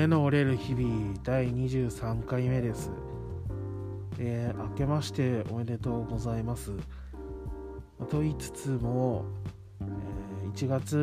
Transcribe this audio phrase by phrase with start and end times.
[0.00, 2.90] 骨の折れる日々第23回目です。
[4.18, 6.72] えー明けましておめでとうございます。
[8.08, 9.26] と言いつつも、
[9.82, 10.96] えー1月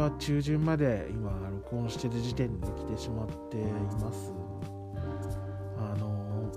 [0.00, 3.62] は中旬まで今録音してる時点で来てしまってい
[4.02, 4.32] ます。
[5.78, 6.50] あの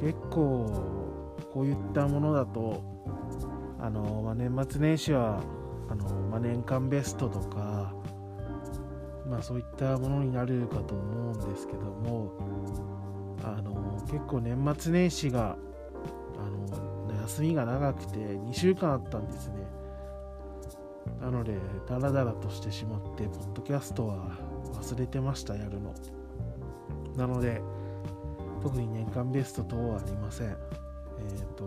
[0.00, 0.70] 結構
[1.52, 2.84] こういったものだと
[3.80, 5.42] あの、まあ、年末年始は
[5.90, 7.92] あの、まあ、年間ベストとか
[9.28, 12.32] まあそういったものになるかと思うんですけども
[13.42, 15.56] あの結構年末年始が
[16.38, 19.66] あの休みが長くて2週間あったんですね。
[21.20, 21.58] なので
[21.88, 24.38] ダラダラとしてしまってポッドキャストは
[24.74, 25.94] 忘れてましたやるの。
[27.16, 27.62] なので
[28.62, 30.48] 特に年間ベスト等はありません。
[30.48, 30.56] えっ、
[31.56, 31.64] と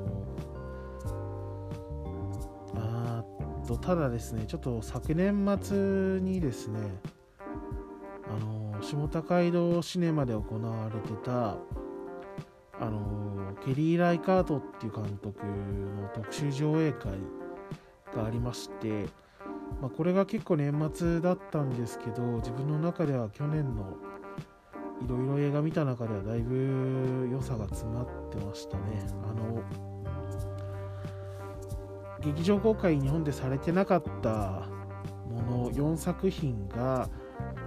[2.75, 3.23] あ
[3.63, 6.79] っとただですねちょっと昨年末にですね
[8.29, 11.57] あの下高井戸シネマで行われてた
[12.79, 17.11] あのケリー・ライカートっていう監督の特集上映会
[18.15, 19.05] がありまして、
[19.81, 23.97] まあ、これが結構年末だったんですけど自分の中では去年の
[25.01, 29.07] いろいろ映画見た中ではだいぶ良さが詰まってましたね。
[29.23, 29.63] あの
[32.21, 34.67] 劇場公開日本でされてなかった
[35.29, 37.09] もの4作品が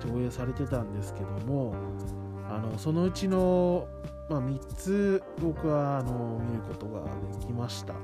[0.07, 1.75] 上映されてたんですけども
[2.49, 3.87] あのそのうちの、
[4.29, 7.01] まあ、3つ僕はあの見ることが
[7.39, 7.95] できました。
[7.95, 8.03] あの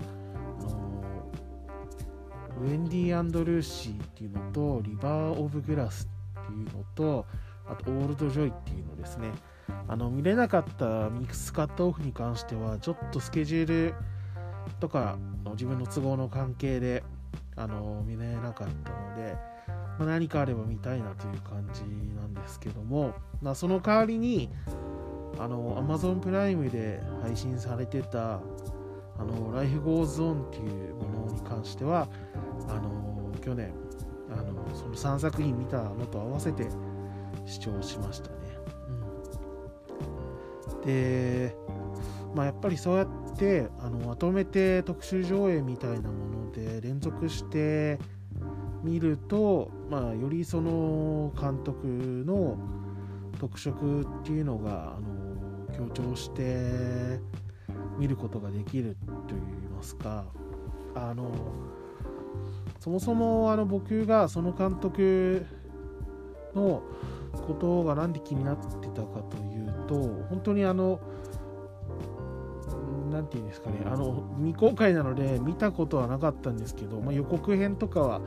[2.61, 6.09] ウェンディルーシーっていうのとリバー・オブ・グラス
[6.41, 7.27] っていうのと
[7.69, 9.31] あとオールド・ジョイっていうのですね。
[9.87, 13.95] あの見れなかったミークス・カットオフに関してはちょっとスケジュール
[14.81, 17.05] とかの自分の都合の関係で
[17.57, 19.37] あの見れなかったので、
[19.99, 21.83] ま、何かあれば見たいなという感じ
[22.17, 24.51] なんですけども、まあ、その代わりに
[25.39, 28.41] あの Amazon プライムで配信されてた
[29.19, 32.09] あの Life Goes On っていうものに関しては
[32.69, 33.73] あの去年
[34.31, 36.69] あのその3作品見たのと合わせて
[37.47, 38.37] 視聴しましたね。
[40.79, 41.57] うん、で、
[42.35, 47.99] まあ、やっぱりそうやってあのまとめて特集上映みたいなもので連続して
[48.83, 51.87] 見ると、まあ、よりその監督
[52.27, 52.57] の
[53.41, 57.21] 特色っていうのがあの強調して
[57.99, 58.97] 見ることができる
[59.27, 59.41] といい
[59.75, 60.25] ますか。
[60.95, 61.31] あの
[62.81, 65.45] そもそもあの僕がその監督
[66.55, 66.83] の
[67.47, 69.95] ことが何で気になってたかというと
[70.29, 71.01] 本当にあの
[73.11, 73.83] 何て言うんですかね。
[73.87, 78.21] あの未公開なので見たことはなかったんですけど、まあ、予告編とかは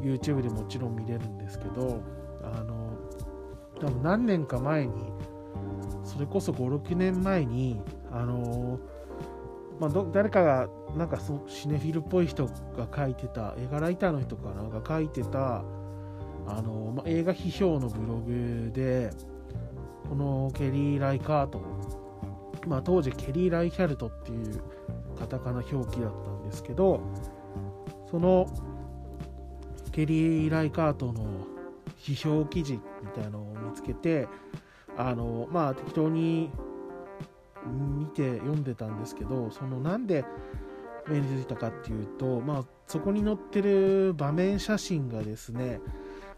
[0.00, 2.02] YouTube でもちろん見れるんですけど
[2.42, 2.96] あの
[3.80, 4.92] 多分何年か前に
[6.04, 8.78] それこそ56年前にあの
[9.80, 15.62] まあ、誰かがなんかそシネフィルっぽい人が書いてた映画ライターの人かなが書いてた
[16.48, 19.10] あの、まあ、映画批評のブログで
[20.08, 21.62] このケリー・ライカート、
[22.66, 24.62] まあ、当時ケリー・ライヒャルトっていう
[25.18, 27.00] カタカナ表記だったんですけど
[28.10, 28.46] その
[29.98, 31.24] ケリー・ライカートの
[31.98, 32.80] 批評記事み
[33.16, 34.28] たいなのを見つけて
[34.96, 36.52] あのまあ適当に
[37.66, 40.24] 見て読んでたんですけどそのなんで
[41.08, 45.80] 目についたかっていうと、まあ、そこに載ってる場面写真がですね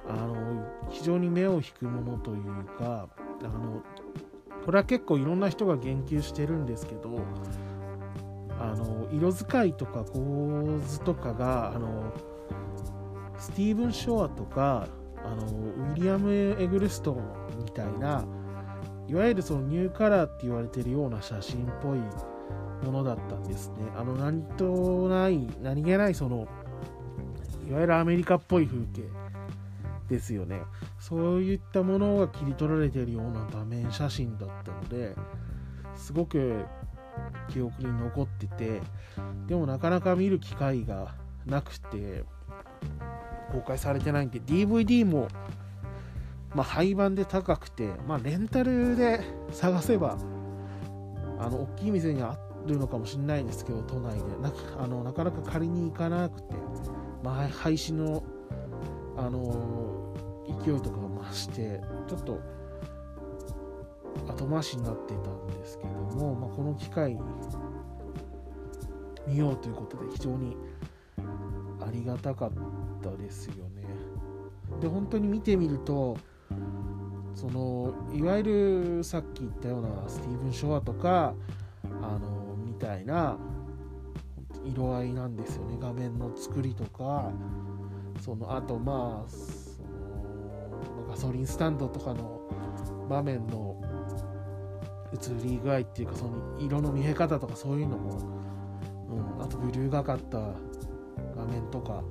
[0.09, 3.11] あの非常に目を引くものというか
[3.43, 3.83] あの
[4.65, 7.11] これは結構いろんな人が言及してるんですけど
[8.59, 12.11] あの色使いとか構図とかがあの
[13.41, 14.87] スティーブン・ショアとか
[15.25, 17.23] あのウィリアム・エグルストン
[17.65, 18.25] みたいな
[19.09, 21.99] いわゆるそのニューカラーって言われてるような写真っぽい
[22.87, 23.77] ものだったんですね。
[23.97, 26.47] あの、何とない、何気ないその、
[27.69, 29.03] いわゆるアメリカっぽい風景
[30.09, 30.63] ですよね。
[31.01, 35.17] そういったものが切り取られてるような場面写真だったので、
[35.97, 36.65] すごく
[37.49, 38.81] 記憶に残ってて、
[39.49, 41.17] でもなかなか見る機会が
[41.47, 42.25] なくて、
[43.53, 45.29] 公開されてないんで、DVD も
[46.55, 49.21] まあ、廃盤で高くて、まあ、レンタルで
[49.53, 50.19] 探せば、
[51.39, 52.37] あの、大きい店にあ
[52.67, 54.21] るのかもしれないんですけど、都内で。
[54.43, 56.55] なあのなかなか借りに行かなくて、
[57.23, 58.23] まあ、廃止の、
[59.17, 60.15] あの
[60.65, 62.41] 勢いとかが増して、ちょっと、
[64.27, 67.21] 後回しになっていたんですけども、まあ、この機会に
[69.29, 70.57] 見ようということで、非常に
[71.81, 73.85] ありがたかったったですよね。
[74.81, 76.17] で、本当に見てみると、
[77.35, 78.43] そのいわゆ
[78.99, 81.35] るさっき言ったようなスティーブン・ショアとか
[82.03, 83.39] あのみたいな
[84.65, 87.33] 色合いなんですよね画面の作りとか
[88.21, 92.41] そのあとまあそのガソリンスタンドとかの
[93.09, 93.81] 場面の
[95.15, 98.19] 映り具合っていうかその色の見え方とかそういうのも、
[99.09, 100.39] うん、あとブルーがかった
[101.37, 102.03] 画面とか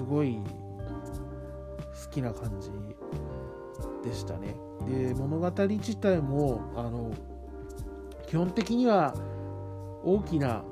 [0.00, 0.38] すごい
[2.04, 2.70] 好きな感じ
[4.02, 4.56] でしたね。
[4.88, 7.12] で物語自体もあの
[8.26, 9.14] 基本的には
[10.02, 10.64] 大きな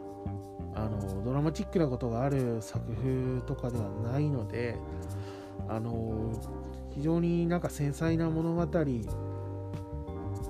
[0.75, 4.79] あのドラマチックなことがある作風とかではないので
[5.69, 6.33] あの
[6.95, 8.67] 非常になんか繊細な物語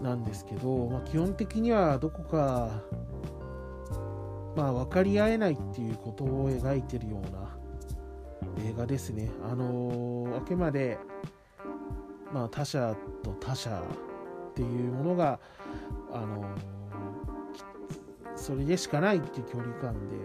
[0.03, 2.71] なんですけど、まあ、基本的にはどこか、
[4.55, 7.48] まあ、分かり合えないっていうことを描いてるような
[8.59, 9.31] 映画ですね。
[9.43, 10.99] あのあくまで、
[12.33, 13.83] まあ、他者と他者
[14.51, 15.39] っていうものが、
[16.13, 16.45] あの
[18.37, 20.17] それでしかないっていう距離感で、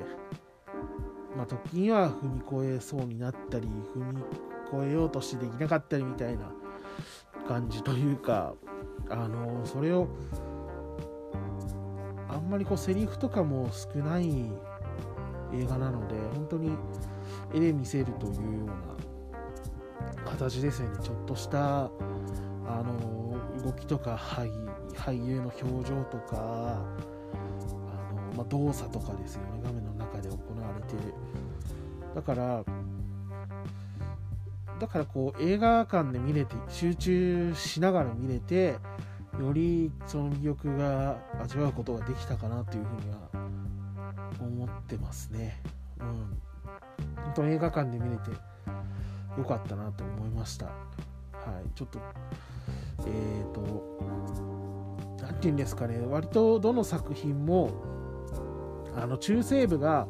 [1.35, 4.21] まあ、時には踏み越えそうになったり踏み
[4.83, 6.51] 越えようとしてできなかったりみたいな
[7.47, 8.53] 感じというか
[9.09, 10.07] あのそれを
[12.29, 14.29] あんまりこうセリフとかも少ない
[15.53, 16.71] 映画なので本当に
[17.53, 24.49] 絵で見せるというような形ですよねちょっとしたあの動きとか俳
[24.95, 26.83] 俳優の表情とかあ
[28.13, 31.13] の、まあ、動作とかですよね画面の中で行われてる
[32.15, 32.63] だから
[34.79, 38.75] だからこう映画館で見れて集中しながら見れて
[39.39, 43.17] よりその魅力が味わうことができたかなというふうには
[44.39, 45.59] 思ってますね。
[45.99, 46.37] うん。
[47.35, 48.29] 本当映画館で見れて
[49.37, 50.65] よかったなと思いました。
[50.65, 50.71] は
[51.65, 51.69] い。
[51.75, 51.99] ちょっと、
[53.07, 53.97] えっ、ー、と、
[55.19, 57.71] 何て言うんですかね、割とどの作品も、
[58.95, 60.07] あの、中西部が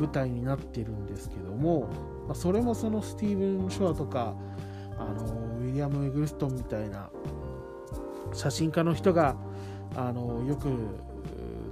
[0.00, 1.88] 舞台になってるんですけども、
[2.26, 4.34] まあ、それもそのスティーブン・ショアとか
[4.98, 5.24] あの
[5.58, 7.08] ウィリアム・エグルストンみたいな
[8.32, 9.36] 写真家の人が
[9.94, 10.68] あのよく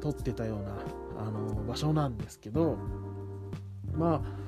[0.01, 2.79] 撮ってたようなあの場所なんですけど
[3.93, 4.44] まあ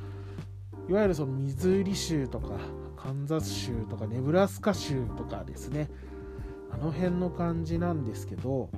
[0.88, 2.58] いわゆるそのミズーリ州とか
[2.96, 5.88] カンザス州とかネブラスカ州とかですね。
[6.70, 8.68] あの辺の感じなんですけど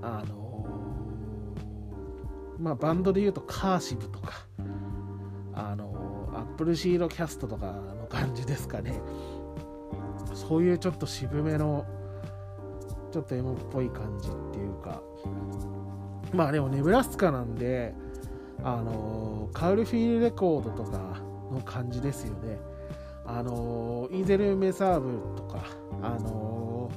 [0.00, 0.66] あの
[2.58, 4.46] まあバンドで言うとカーシブとか
[5.52, 9.00] あのアップルシードキャストとかの感じですかね。
[10.34, 11.84] そういうちょっと渋めの
[13.10, 15.02] ちょっとエモっぽい感じっていうか。
[16.32, 17.94] まあでもネブラスカなんで
[18.62, 22.58] あのカウルフィールレコードとかの感じですよね。
[23.24, 25.62] あのイーゼル・メサーブとか
[26.02, 26.90] あの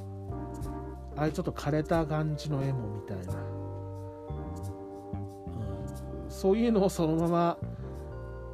[1.14, 3.36] ああいうちょっと枯れた感じのエモみたいな、う
[6.26, 7.58] ん、そういうのをそのまま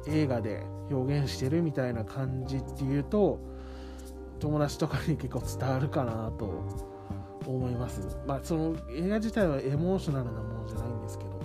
[0.07, 3.39] 映画で表現してるみたいな感じっていうと
[4.39, 6.65] 友達とかに結構伝わるかなと
[7.47, 8.01] 思います。
[8.27, 11.39] まあその映画自体はエモーショナルなものじゃないんですけど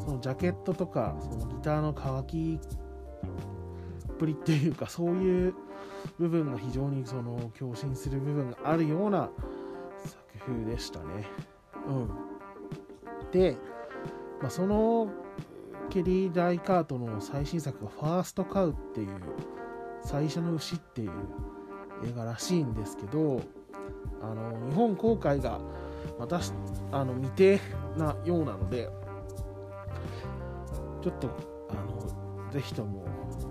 [0.00, 2.60] そのジャケットとかそのギターの乾き
[4.18, 5.54] ぷりっていうかそういう
[6.18, 9.30] 部分が非常にその共振する部分があるような
[10.04, 11.26] 作風でしたね。
[11.88, 12.10] うん。
[13.32, 13.56] で、
[14.40, 15.08] まあ、その
[15.90, 19.08] ケリー・ダイカートの最新作がファーストカウっていう
[20.02, 21.10] 最初の牛っていう
[22.04, 23.40] 映画らしいんですけど
[24.22, 25.60] あの日本公開が
[26.18, 26.52] 私
[26.92, 27.60] あの未定
[27.96, 28.88] なようなので
[31.02, 31.30] ちょっと
[31.70, 33.04] あのぜひとも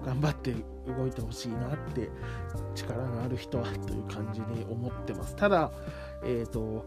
[0.06, 0.54] 頑張って
[0.88, 2.10] 動いてほしいなって
[2.76, 5.36] 力のある人はという感じに思ってます。
[5.36, 5.72] ただ
[6.24, 6.86] えっ、ー、と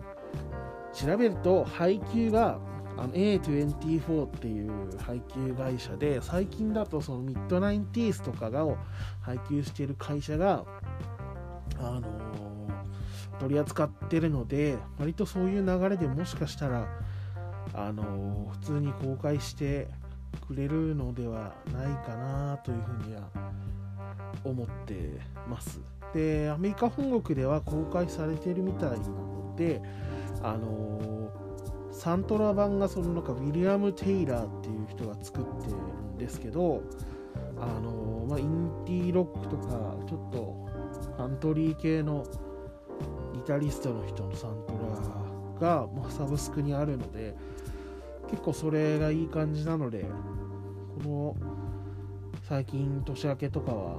[0.93, 2.59] 調べると配給が
[2.97, 8.77] あの A24 っていう配給会社で最近だとそのミッドナインティースとかがを
[9.23, 10.65] 配給してる会社が、
[11.79, 16.89] あのー、取り扱ってるので割とそういう流れでもしかしたら、
[17.73, 19.87] あのー、普通に公開して
[20.47, 23.23] くれるのではないかなというふうには
[24.45, 25.81] 思ってます。
[26.15, 29.83] でアメリカ本国では公開されてるみたいなので
[30.43, 31.19] あのー
[31.99, 35.75] サントラ版がそのなんかウィリアム・テイラーっていう人が作ってる
[36.15, 36.81] んですけど
[37.61, 40.69] あのまあ、インディーロックとかちょっと
[41.17, 42.25] カントリー系の
[43.35, 44.75] ギタリストの人のサント
[45.61, 47.35] ラが、まあ、サブスクにあるので
[48.31, 50.05] 結構それがいい感じなので
[51.03, 51.37] この
[52.49, 53.97] 最近年明けとかは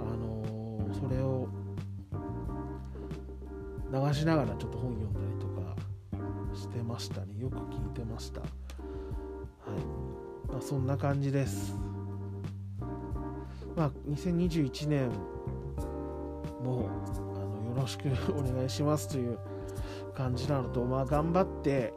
[0.00, 1.48] あのそれを
[3.92, 5.76] 流しながらちょっと本読んだりとか
[6.54, 7.38] してましたね。
[7.38, 8.40] よく聞いてました。
[8.40, 8.50] はい、
[10.50, 11.74] まあ、そんな感じです。
[13.76, 15.10] まあ2021年
[16.62, 19.38] もあのよろしくお願いしますという
[20.14, 21.92] 感じなのとまあ頑張って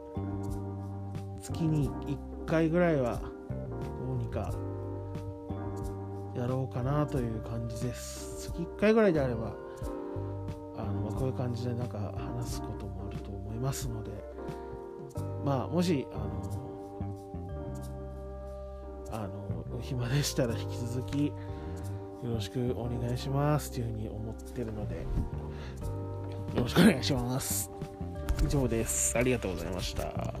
[1.46, 3.20] 月に1回ぐらいは
[4.04, 4.52] どうにか
[6.34, 8.50] やろうかなという感じです。
[8.50, 9.54] 月1回ぐらいであれば
[10.76, 14.10] あの、ま、こういう感じでなんか話すこともあると思いますので
[15.44, 16.36] まあもしあの
[19.12, 21.32] あの暇でしたら引き続きよ
[22.24, 25.02] ろしくお願いしますというふうに思ってるのでよ
[26.56, 27.70] ろしくお願いします。
[28.44, 29.16] 以上です。
[29.16, 30.34] ありがとうございました。